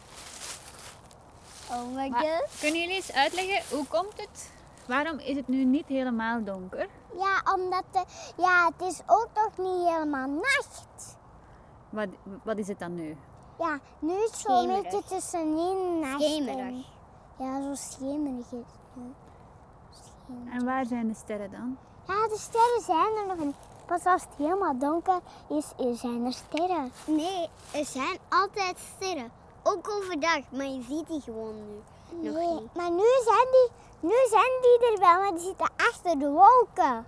Oh 1.72 1.94
my 1.94 2.10
god. 2.10 2.44
kunnen 2.60 2.80
jullie 2.80 2.94
eens 2.94 3.12
uitleggen 3.12 3.76
hoe 3.76 3.86
komt 3.86 4.12
het? 4.20 4.50
Waarom 4.86 5.18
is 5.18 5.36
het 5.36 5.48
nu 5.48 5.64
niet 5.64 5.86
helemaal 5.86 6.44
donker? 6.44 6.88
Ja, 7.16 7.52
omdat 7.54 7.84
de, 7.92 8.04
ja, 8.36 8.70
het 8.76 8.88
is 8.92 9.00
ook 9.06 9.28
toch 9.32 9.56
niet 9.56 9.88
helemaal 9.88 10.28
nacht. 10.28 11.16
Wat, 11.90 12.08
wat 12.42 12.56
is 12.58 12.68
het 12.68 12.78
dan 12.78 12.94
nu? 12.94 13.16
Ja, 13.58 13.78
nu 13.98 14.12
is 14.12 14.30
het 14.30 14.36
zo'n 14.38 14.66
beetje 14.82 15.02
tussenin 15.08 15.98
nacht. 15.98 16.22
Schemerig. 16.22 16.56
en- 16.58 16.84
Ja, 17.38 17.62
zo 17.62 17.74
schemerig 17.74 18.38
is 18.38 18.50
het 18.50 18.66
nu. 18.94 19.12
Schemerig. 19.90 20.54
En 20.58 20.64
waar 20.64 20.86
zijn 20.86 21.08
de 21.08 21.14
sterren 21.14 21.50
dan? 21.50 21.78
Ja, 22.06 22.28
de 22.28 22.36
sterren 22.38 22.82
zijn 22.82 23.16
er 23.16 23.26
nog 23.36 23.44
niet. 23.46 23.56
Pas 23.86 24.04
als 24.04 24.22
het 24.22 24.34
helemaal 24.36 24.78
donker 24.78 25.18
is, 25.48 25.98
zijn 26.00 26.24
er 26.26 26.32
sterren. 26.32 26.92
Nee, 27.06 27.48
er 27.72 27.84
zijn 27.84 28.18
altijd 28.28 28.78
sterren. 28.96 29.30
Ook 29.62 29.88
overdag, 29.90 30.40
maar 30.50 30.66
je 30.66 30.82
ziet 30.88 31.06
die 31.06 31.20
gewoon 31.20 31.54
nu 31.66 31.82
nog 32.28 32.34
Nee, 32.34 32.60
niet. 32.60 32.74
maar 32.74 32.90
nu 32.90 33.04
zijn, 33.24 33.46
die, 33.50 33.70
nu 34.00 34.14
zijn 34.30 34.50
die 34.62 34.90
er 34.92 34.98
wel, 34.98 35.20
maar 35.20 35.30
die 35.30 35.40
zitten 35.46 35.68
achter 35.76 36.18
de 36.18 36.28
wolken. 36.30 37.06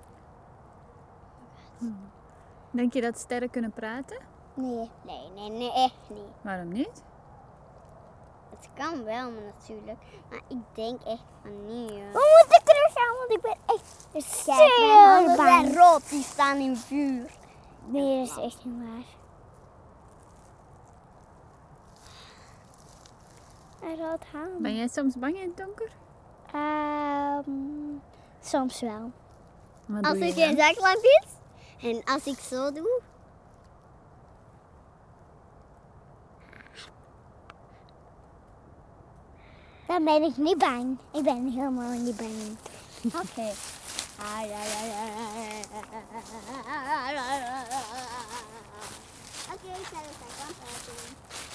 Denk 2.70 2.92
je 2.92 3.00
dat 3.00 3.18
sterren 3.18 3.50
kunnen 3.50 3.72
praten? 3.72 4.18
Nee, 4.54 4.90
nee, 5.02 5.28
nee, 5.34 5.50
nee, 5.50 5.72
echt 5.72 5.94
niet. 6.08 6.18
Waarom 6.42 6.68
niet? 6.68 7.02
Het 8.56 8.68
kan 8.74 9.04
wel 9.04 9.30
natuurlijk, 9.30 9.98
maar 10.30 10.40
ik 10.48 10.58
denk 10.72 11.02
echt 11.02 11.22
van 11.42 11.66
niet. 11.66 11.88
We 11.90 12.38
moeten 12.40 12.64
terug 12.64 12.92
gaan, 12.94 13.16
want 13.18 13.30
ik 13.30 13.40
ben 13.40 13.56
echt 13.66 14.06
zeer 14.44 15.36
bang. 15.36 15.76
rood, 15.76 16.08
die 16.10 16.22
staan 16.22 16.56
in 16.56 16.76
vuur. 16.76 17.30
Nee, 17.86 18.26
dat 18.26 18.36
is 18.38 18.44
echt 18.44 18.64
niet 18.64 18.78
waar. 18.88 19.04
Een 23.84 23.96
rood. 23.96 24.24
Ben 24.58 24.74
jij 24.76 24.88
soms 24.88 25.14
bang 25.14 25.36
in 25.36 25.48
het 25.48 25.56
donker? 25.56 25.90
Ehm, 26.52 27.50
soms 28.42 28.80
wel. 28.80 29.12
Wat 29.86 30.04
Als 30.04 30.18
ik 30.18 30.36
dan? 30.36 30.56
zaklamp 30.56 31.02
is 31.02 31.26
en 31.88 32.04
als 32.04 32.26
ik 32.26 32.38
zo 32.38 32.72
doe. 32.72 33.00
Dan 39.86 40.04
ben 40.04 40.22
ik 40.22 40.36
niet 40.36 40.58
bang. 40.58 40.98
Ik 41.12 41.22
ben 41.22 41.50
helemaal 41.50 41.90
niet 41.90 42.16
bang. 42.16 42.56
Oké. 43.22 43.52
Oké, 49.52 49.70
ik 49.78 49.86
zal 49.90 50.00
het 50.02 51.53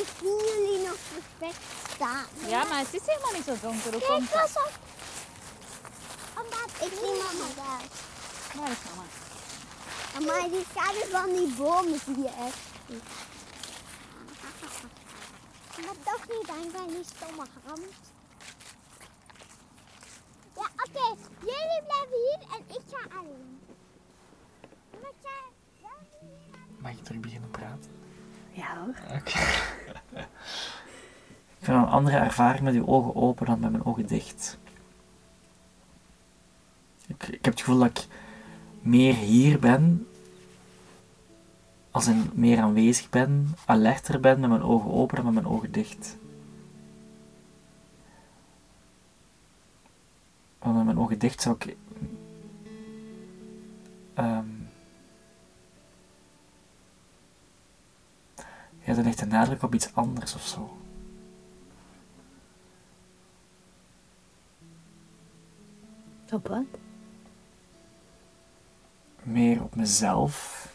ik 0.00 0.08
zie 0.18 0.36
jullie 0.48 0.86
nog 0.86 0.96
perfect 1.12 1.62
staan. 1.94 2.26
Ja, 2.46 2.64
maar 2.64 2.78
het 2.78 2.94
is 2.94 3.06
helemaal 3.06 3.32
niet 3.32 3.44
zo 3.44 3.54
donker. 3.60 3.90
Hoe 3.92 4.00
Kijk, 4.00 4.12
komt 4.12 4.32
dat? 4.32 4.50
op. 4.64 4.72
Omdat 6.42 6.70
ik 6.86 6.92
zie 6.98 7.14
mama 7.22 7.48
daar. 7.56 7.82
Waar 8.54 8.70
is 8.70 8.78
mama? 8.88 9.06
Maar 10.26 10.48
die 10.48 10.64
schaduw 10.70 11.10
van 11.10 11.32
die 11.32 11.54
bomen 11.54 12.00
zie 12.04 12.18
je 12.18 12.28
echt. 12.28 12.66
Maar 15.86 15.96
toch 16.04 16.28
niet 16.28 16.46
bang 16.46 16.70
van 16.72 16.86
die 16.86 17.04
stomme 17.16 17.44
hand. 17.64 17.94
Ja, 20.56 20.68
oké. 20.84 21.16
Jullie 21.40 21.82
blijven 21.86 22.18
hier 22.24 22.40
en 22.56 22.64
ik 22.76 22.82
ga 22.90 23.18
alleen. 23.18 23.60
Niet 24.92 25.28
Mag 26.78 26.92
ik 26.92 27.04
terug 27.04 27.20
beginnen 27.20 27.50
praten? 27.50 27.90
Ja 28.50 28.76
hoor. 28.76 29.18
Oké. 29.18 29.38
Heb 31.68 31.76
een 31.76 31.88
andere 31.88 32.16
ervaring 32.16 32.64
met 32.64 32.74
uw 32.74 32.86
ogen 32.86 33.14
open 33.14 33.46
dan 33.46 33.60
met 33.60 33.70
mijn 33.70 33.84
ogen 33.84 34.06
dicht. 34.06 34.58
Ik, 37.06 37.22
ik 37.28 37.44
heb 37.44 37.52
het 37.52 37.60
gevoel 37.60 37.78
dat 37.78 37.88
ik 37.88 38.06
meer 38.80 39.14
hier 39.14 39.58
ben, 39.58 40.06
als 41.90 42.06
in 42.06 42.30
meer 42.34 42.60
aanwezig 42.60 43.08
ben, 43.10 43.54
alerter 43.66 44.20
ben 44.20 44.40
met 44.40 44.48
mijn 44.48 44.62
ogen 44.62 44.90
open 44.90 45.16
dan 45.16 45.24
met 45.24 45.34
mijn 45.34 45.46
ogen 45.46 45.72
dicht. 45.72 46.16
Want 50.58 50.76
met 50.76 50.84
mijn 50.84 50.98
ogen 50.98 51.18
dicht 51.18 51.42
zou 51.42 51.56
ik. 51.58 51.76
ehm, 54.14 54.46
ja, 58.84 58.94
dan 58.94 59.04
ligt 59.04 59.18
de 59.18 59.26
nadruk 59.26 59.62
op 59.62 59.74
iets 59.74 59.94
anders 59.94 60.34
of 60.34 60.46
zo. 60.46 60.77
Op 66.32 66.48
wat? 66.48 66.64
meer 69.28 69.62
op 69.62 69.74
mezelf, 69.74 70.66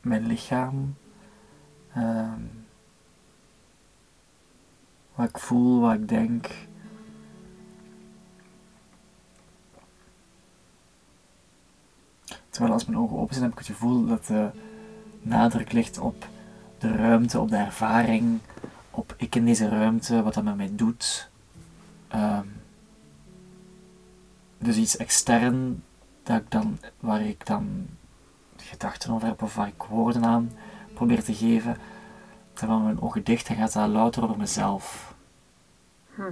mijn 0.00 0.26
lichaam, 0.26 0.94
ehm, 1.92 2.40
wat 5.14 5.28
ik 5.28 5.38
voel, 5.38 5.80
wat 5.80 5.94
ik 5.94 6.08
denk. 6.08 6.50
Terwijl 12.48 12.74
als 12.74 12.84
mijn 12.86 12.98
ogen 12.98 13.16
open 13.16 13.34
zijn, 13.34 13.44
heb 13.44 13.52
ik 13.52 13.66
het 13.66 13.76
gevoel 13.76 14.06
dat 14.06 14.26
de 14.26 14.50
nadruk 15.20 15.72
ligt 15.72 15.98
op 15.98 16.28
de 16.78 16.92
ruimte, 16.92 17.40
op 17.40 17.48
de 17.48 17.56
ervaring, 17.56 18.38
op 18.90 19.14
ik 19.16 19.34
in 19.34 19.44
deze 19.44 19.68
ruimte, 19.68 20.22
wat 20.22 20.34
dat 20.34 20.44
met 20.44 20.56
mij 20.56 20.70
doet. 20.72 21.30
Ehm, 22.08 22.46
dus 24.58 24.76
iets 24.76 24.96
extern 24.96 25.82
dat 26.22 26.40
ik 26.40 26.50
dan, 26.50 26.78
waar 27.00 27.22
ik 27.22 27.46
dan 27.46 27.86
gedachten 28.56 29.12
over 29.12 29.28
heb 29.28 29.42
of 29.42 29.54
waar 29.54 29.68
ik 29.68 29.82
woorden 29.82 30.24
aan 30.24 30.52
probeer 30.94 31.24
te 31.24 31.34
geven. 31.34 31.76
Terwijl 32.52 32.80
mijn 32.80 33.00
ogen 33.00 33.24
dicht 33.24 33.48
en 33.48 33.56
gaat 33.56 33.72
dat 33.72 33.88
louter 33.88 34.22
over 34.22 34.36
mezelf. 34.36 35.14
Hm. 36.14 36.22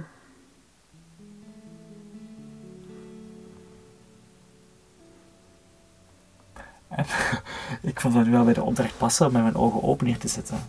En 6.87 7.05
ik 7.89 7.99
vond 7.99 8.13
het 8.13 8.25
nu 8.25 8.31
wel 8.31 8.43
bij 8.43 8.53
de 8.53 8.63
opdracht 8.63 8.97
passen 8.97 9.25
om 9.25 9.33
met 9.33 9.41
mijn 9.41 9.55
ogen 9.55 9.83
open 9.83 10.07
hier 10.07 10.17
te 10.17 10.27
zitten. 10.27 10.59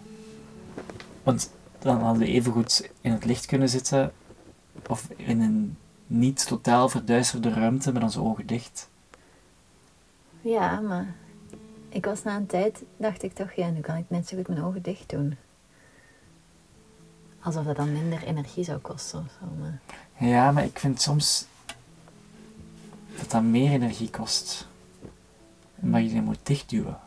Want 1.22 1.50
dan 1.78 2.00
hadden 2.00 2.22
we 2.22 2.28
evengoed 2.28 2.90
in 3.00 3.12
het 3.12 3.24
licht 3.24 3.46
kunnen 3.46 3.68
zitten 3.68 4.12
of 4.86 5.08
in 5.16 5.40
een 5.40 5.76
niet 6.06 6.46
totaal 6.46 6.88
verduisterde 6.88 7.50
ruimte 7.50 7.92
met 7.92 8.02
onze 8.02 8.20
ogen 8.20 8.46
dicht. 8.46 8.88
Ja, 10.40 10.80
maar 10.80 11.14
ik 11.88 12.04
was 12.04 12.22
na 12.22 12.36
een 12.36 12.46
tijd, 12.46 12.82
dacht 12.96 13.22
ik 13.22 13.34
toch, 13.34 13.52
ja, 13.52 13.70
nu 13.70 13.80
kan 13.80 13.96
ik 13.96 14.04
net 14.08 14.28
zo 14.28 14.36
goed 14.36 14.48
mijn 14.48 14.62
ogen 14.62 14.82
dicht 14.82 15.10
doen. 15.10 15.36
Alsof 17.40 17.64
dat 17.64 17.76
dan 17.76 17.92
minder 17.92 18.22
energie 18.22 18.64
zou 18.64 18.78
kosten 18.78 19.18
of 19.18 19.36
zo. 19.40 19.46
Maar... 19.60 19.80
Ja, 20.28 20.52
maar 20.52 20.64
ik 20.64 20.78
vind 20.78 21.00
soms 21.00 21.46
dat 23.18 23.30
dat 23.30 23.42
meer 23.42 23.70
energie 23.70 24.10
kost. 24.10 24.66
Omdat 25.74 26.02
je 26.02 26.08
die 26.08 26.22
moet 26.22 26.38
dichtduwen. 26.42 26.98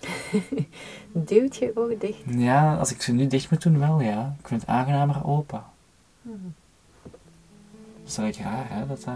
Duwt 1.12 1.56
je 1.56 1.72
ogen 1.74 1.98
dicht? 1.98 2.20
Ja, 2.26 2.76
als 2.76 2.90
ik 2.90 3.02
ze 3.02 3.12
nu 3.12 3.26
dicht 3.26 3.50
moet 3.50 3.62
doen, 3.62 3.78
wel 3.78 4.00
ja. 4.00 4.36
Ik 4.40 4.48
vind 4.48 4.60
het 4.60 4.70
aangenamer 4.70 5.26
open. 5.26 5.64
Hm. 6.22 6.30
Dat 8.08 8.16
is 8.18 8.22
eigenlijk 8.22 8.54
raar, 8.56 8.78
hè? 8.78 8.86
Dat 8.86 9.02
dat... 9.04 9.14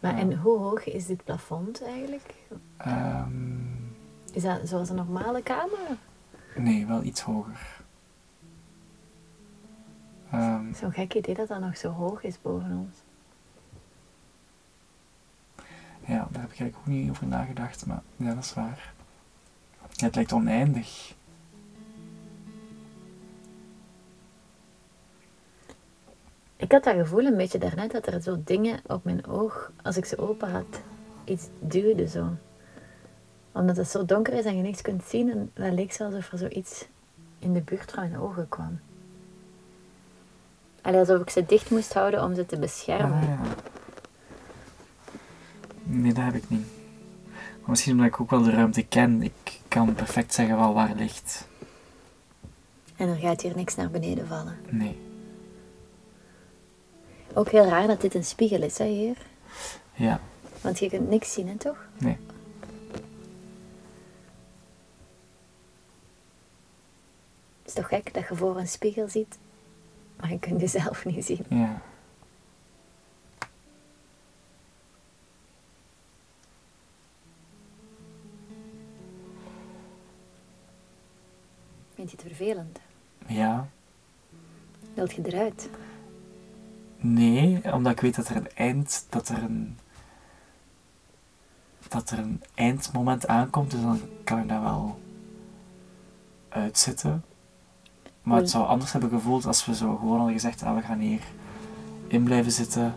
Maar 0.00 0.16
en 0.18 0.34
hoe 0.38 0.58
hoog 0.58 0.84
is 0.84 1.06
dit 1.06 1.24
plafond 1.24 1.82
eigenlijk? 1.84 2.34
Ehm, 2.76 3.60
Is 4.32 4.42
dat 4.42 4.68
zoals 4.68 4.88
een 4.88 4.96
normale 4.96 5.42
kamer? 5.42 5.96
nee, 6.56 6.86
wel 6.86 7.02
iets 7.02 7.20
hoger. 7.20 7.80
Ehm, 10.30 10.74
Zo'n 10.74 10.92
gek 10.92 11.14
idee 11.14 11.34
dat 11.34 11.48
dat 11.48 11.60
nog 11.60 11.76
zo 11.76 11.90
hoog 11.90 12.22
is 12.22 12.40
boven 12.42 12.70
ons. 12.76 12.96
ja, 16.04 16.28
daar 16.30 16.42
heb 16.42 16.52
ik 16.52 16.58
eigenlijk 16.60 16.76
ook 16.76 16.86
niet 16.86 17.10
over 17.10 17.26
nagedacht, 17.26 17.86
maar 17.86 18.02
ja, 18.16 18.34
dat 18.34 18.44
is 18.44 18.54
waar. 18.54 18.92
Het 19.96 20.14
lijkt 20.14 20.32
oneindig. 20.32 21.14
Ik 26.56 26.72
had 26.72 26.84
dat 26.84 26.94
gevoel 26.94 27.24
een 27.24 27.36
beetje 27.36 27.58
daarnet 27.58 27.92
dat 27.92 28.06
er 28.06 28.22
zo 28.22 28.40
dingen 28.44 28.80
op 28.86 29.04
mijn 29.04 29.26
oog, 29.26 29.70
als 29.82 29.96
ik 29.96 30.04
ze 30.04 30.18
open 30.18 30.50
had, 30.50 30.80
iets 31.24 31.46
duwde 31.60 32.08
zo. 32.08 32.26
Omdat 33.52 33.76
het 33.76 33.88
zo 33.88 34.04
donker 34.04 34.32
is 34.32 34.44
en 34.44 34.56
je 34.56 34.62
niks 34.62 34.82
kunt 34.82 35.04
zien, 35.04 35.30
en 35.30 35.50
dat 35.54 35.72
leek 35.72 35.92
zo 35.92 36.04
alsof 36.04 36.32
er 36.32 36.38
zoiets 36.38 36.86
in 37.38 37.52
de 37.52 37.60
buurt 37.60 37.92
van 37.92 38.08
mijn 38.08 38.20
ogen 38.20 38.48
kwam. 38.48 38.80
Allee, 40.82 40.98
alsof 40.98 41.20
ik 41.20 41.30
ze 41.30 41.46
dicht 41.46 41.70
moest 41.70 41.94
houden 41.94 42.22
om 42.22 42.34
ze 42.34 42.46
te 42.46 42.58
beschermen. 42.58 43.18
Ah, 43.18 43.28
ja. 43.28 43.38
Nee, 45.82 46.12
dat 46.12 46.24
heb 46.24 46.34
ik 46.34 46.48
niet. 46.48 46.66
Maar 47.60 47.70
misschien 47.70 47.92
omdat 47.92 48.06
ik 48.06 48.20
ook 48.20 48.30
wel 48.30 48.42
de 48.42 48.50
ruimte 48.50 48.82
ken. 48.82 49.22
Ik 49.22 49.60
kan 49.68 49.94
perfect 49.94 50.34
zeggen 50.34 50.56
wel 50.56 50.74
waar 50.74 50.94
ligt. 50.96 51.48
En 52.96 53.08
er 53.08 53.16
gaat 53.16 53.40
hier 53.40 53.56
niks 53.56 53.74
naar 53.74 53.90
beneden 53.90 54.26
vallen. 54.26 54.56
Nee. 54.68 55.05
Ook 57.36 57.48
heel 57.48 57.64
raar 57.64 57.86
dat 57.86 58.00
dit 58.00 58.14
een 58.14 58.24
spiegel 58.24 58.62
is, 58.62 58.78
hè, 58.78 58.84
hier. 58.84 59.16
Ja. 59.92 60.20
Want 60.60 60.78
je 60.78 60.88
kunt 60.88 61.08
niks 61.08 61.32
zien, 61.32 61.48
hè, 61.48 61.56
toch? 61.56 61.86
Nee. 61.98 62.18
Het 67.58 67.64
is 67.64 67.72
toch 67.72 67.88
gek 67.88 68.14
dat 68.14 68.28
je 68.28 68.36
voor 68.36 68.56
een 68.56 68.68
spiegel 68.68 69.08
ziet, 69.08 69.38
maar 70.16 70.30
je 70.30 70.38
kunt 70.38 70.60
jezelf 70.60 71.04
niet 71.04 71.24
zien. 71.24 71.44
Ja. 71.48 71.82
Vind 81.94 82.10
je 82.10 82.16
het 82.16 82.26
vervelend? 82.26 82.78
Ja. 83.26 83.68
Wilt 84.94 85.12
je 85.12 85.22
eruit? 85.24 85.68
Nee, 86.98 87.72
omdat 87.72 87.92
ik 87.92 88.00
weet 88.00 88.14
dat 88.14 88.28
er 88.28 88.36
een 88.36 88.50
eind, 88.54 89.06
dat 89.08 89.28
er 89.28 89.42
een, 89.42 89.78
dat 91.88 92.10
er 92.10 92.18
een 92.18 92.42
eindmoment 92.54 93.26
aankomt, 93.26 93.70
dus 93.70 93.80
dan 93.80 94.00
kan 94.24 94.38
ik 94.38 94.48
dat 94.48 94.62
wel 94.62 95.00
uitzitten. 96.48 97.24
Maar 98.22 98.38
het 98.38 98.50
zou 98.50 98.66
anders 98.66 98.92
hebben 98.92 99.10
gevoeld 99.10 99.46
als 99.46 99.66
we 99.66 99.74
zo 99.74 99.96
gewoon 99.96 100.16
hadden 100.16 100.34
gezegd, 100.34 100.62
ah, 100.62 100.74
we 100.74 100.82
gaan 100.82 100.98
hier 100.98 101.20
in 102.06 102.24
blijven 102.24 102.52
zitten. 102.52 102.94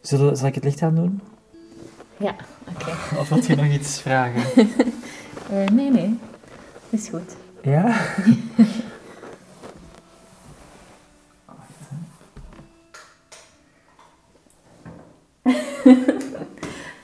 Zullen, 0.00 0.36
zal 0.36 0.46
ik 0.46 0.54
het 0.54 0.64
licht 0.64 0.82
aan 0.82 0.94
doen? 0.94 1.20
Ja, 2.16 2.34
oké. 2.68 2.90
Of 3.18 3.28
wilt 3.28 3.46
je 3.46 3.56
nog 3.56 3.66
iets 3.66 4.00
vragen? 4.00 4.42
Eh, 5.50 5.68
nee, 5.68 5.90
nee. 5.90 6.18
Is 6.90 7.08
goed. 7.08 7.36
Ja? 7.62 7.84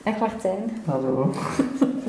Echt 0.05 0.19
Martijn. 0.19 0.83
Hallo. 0.87 1.33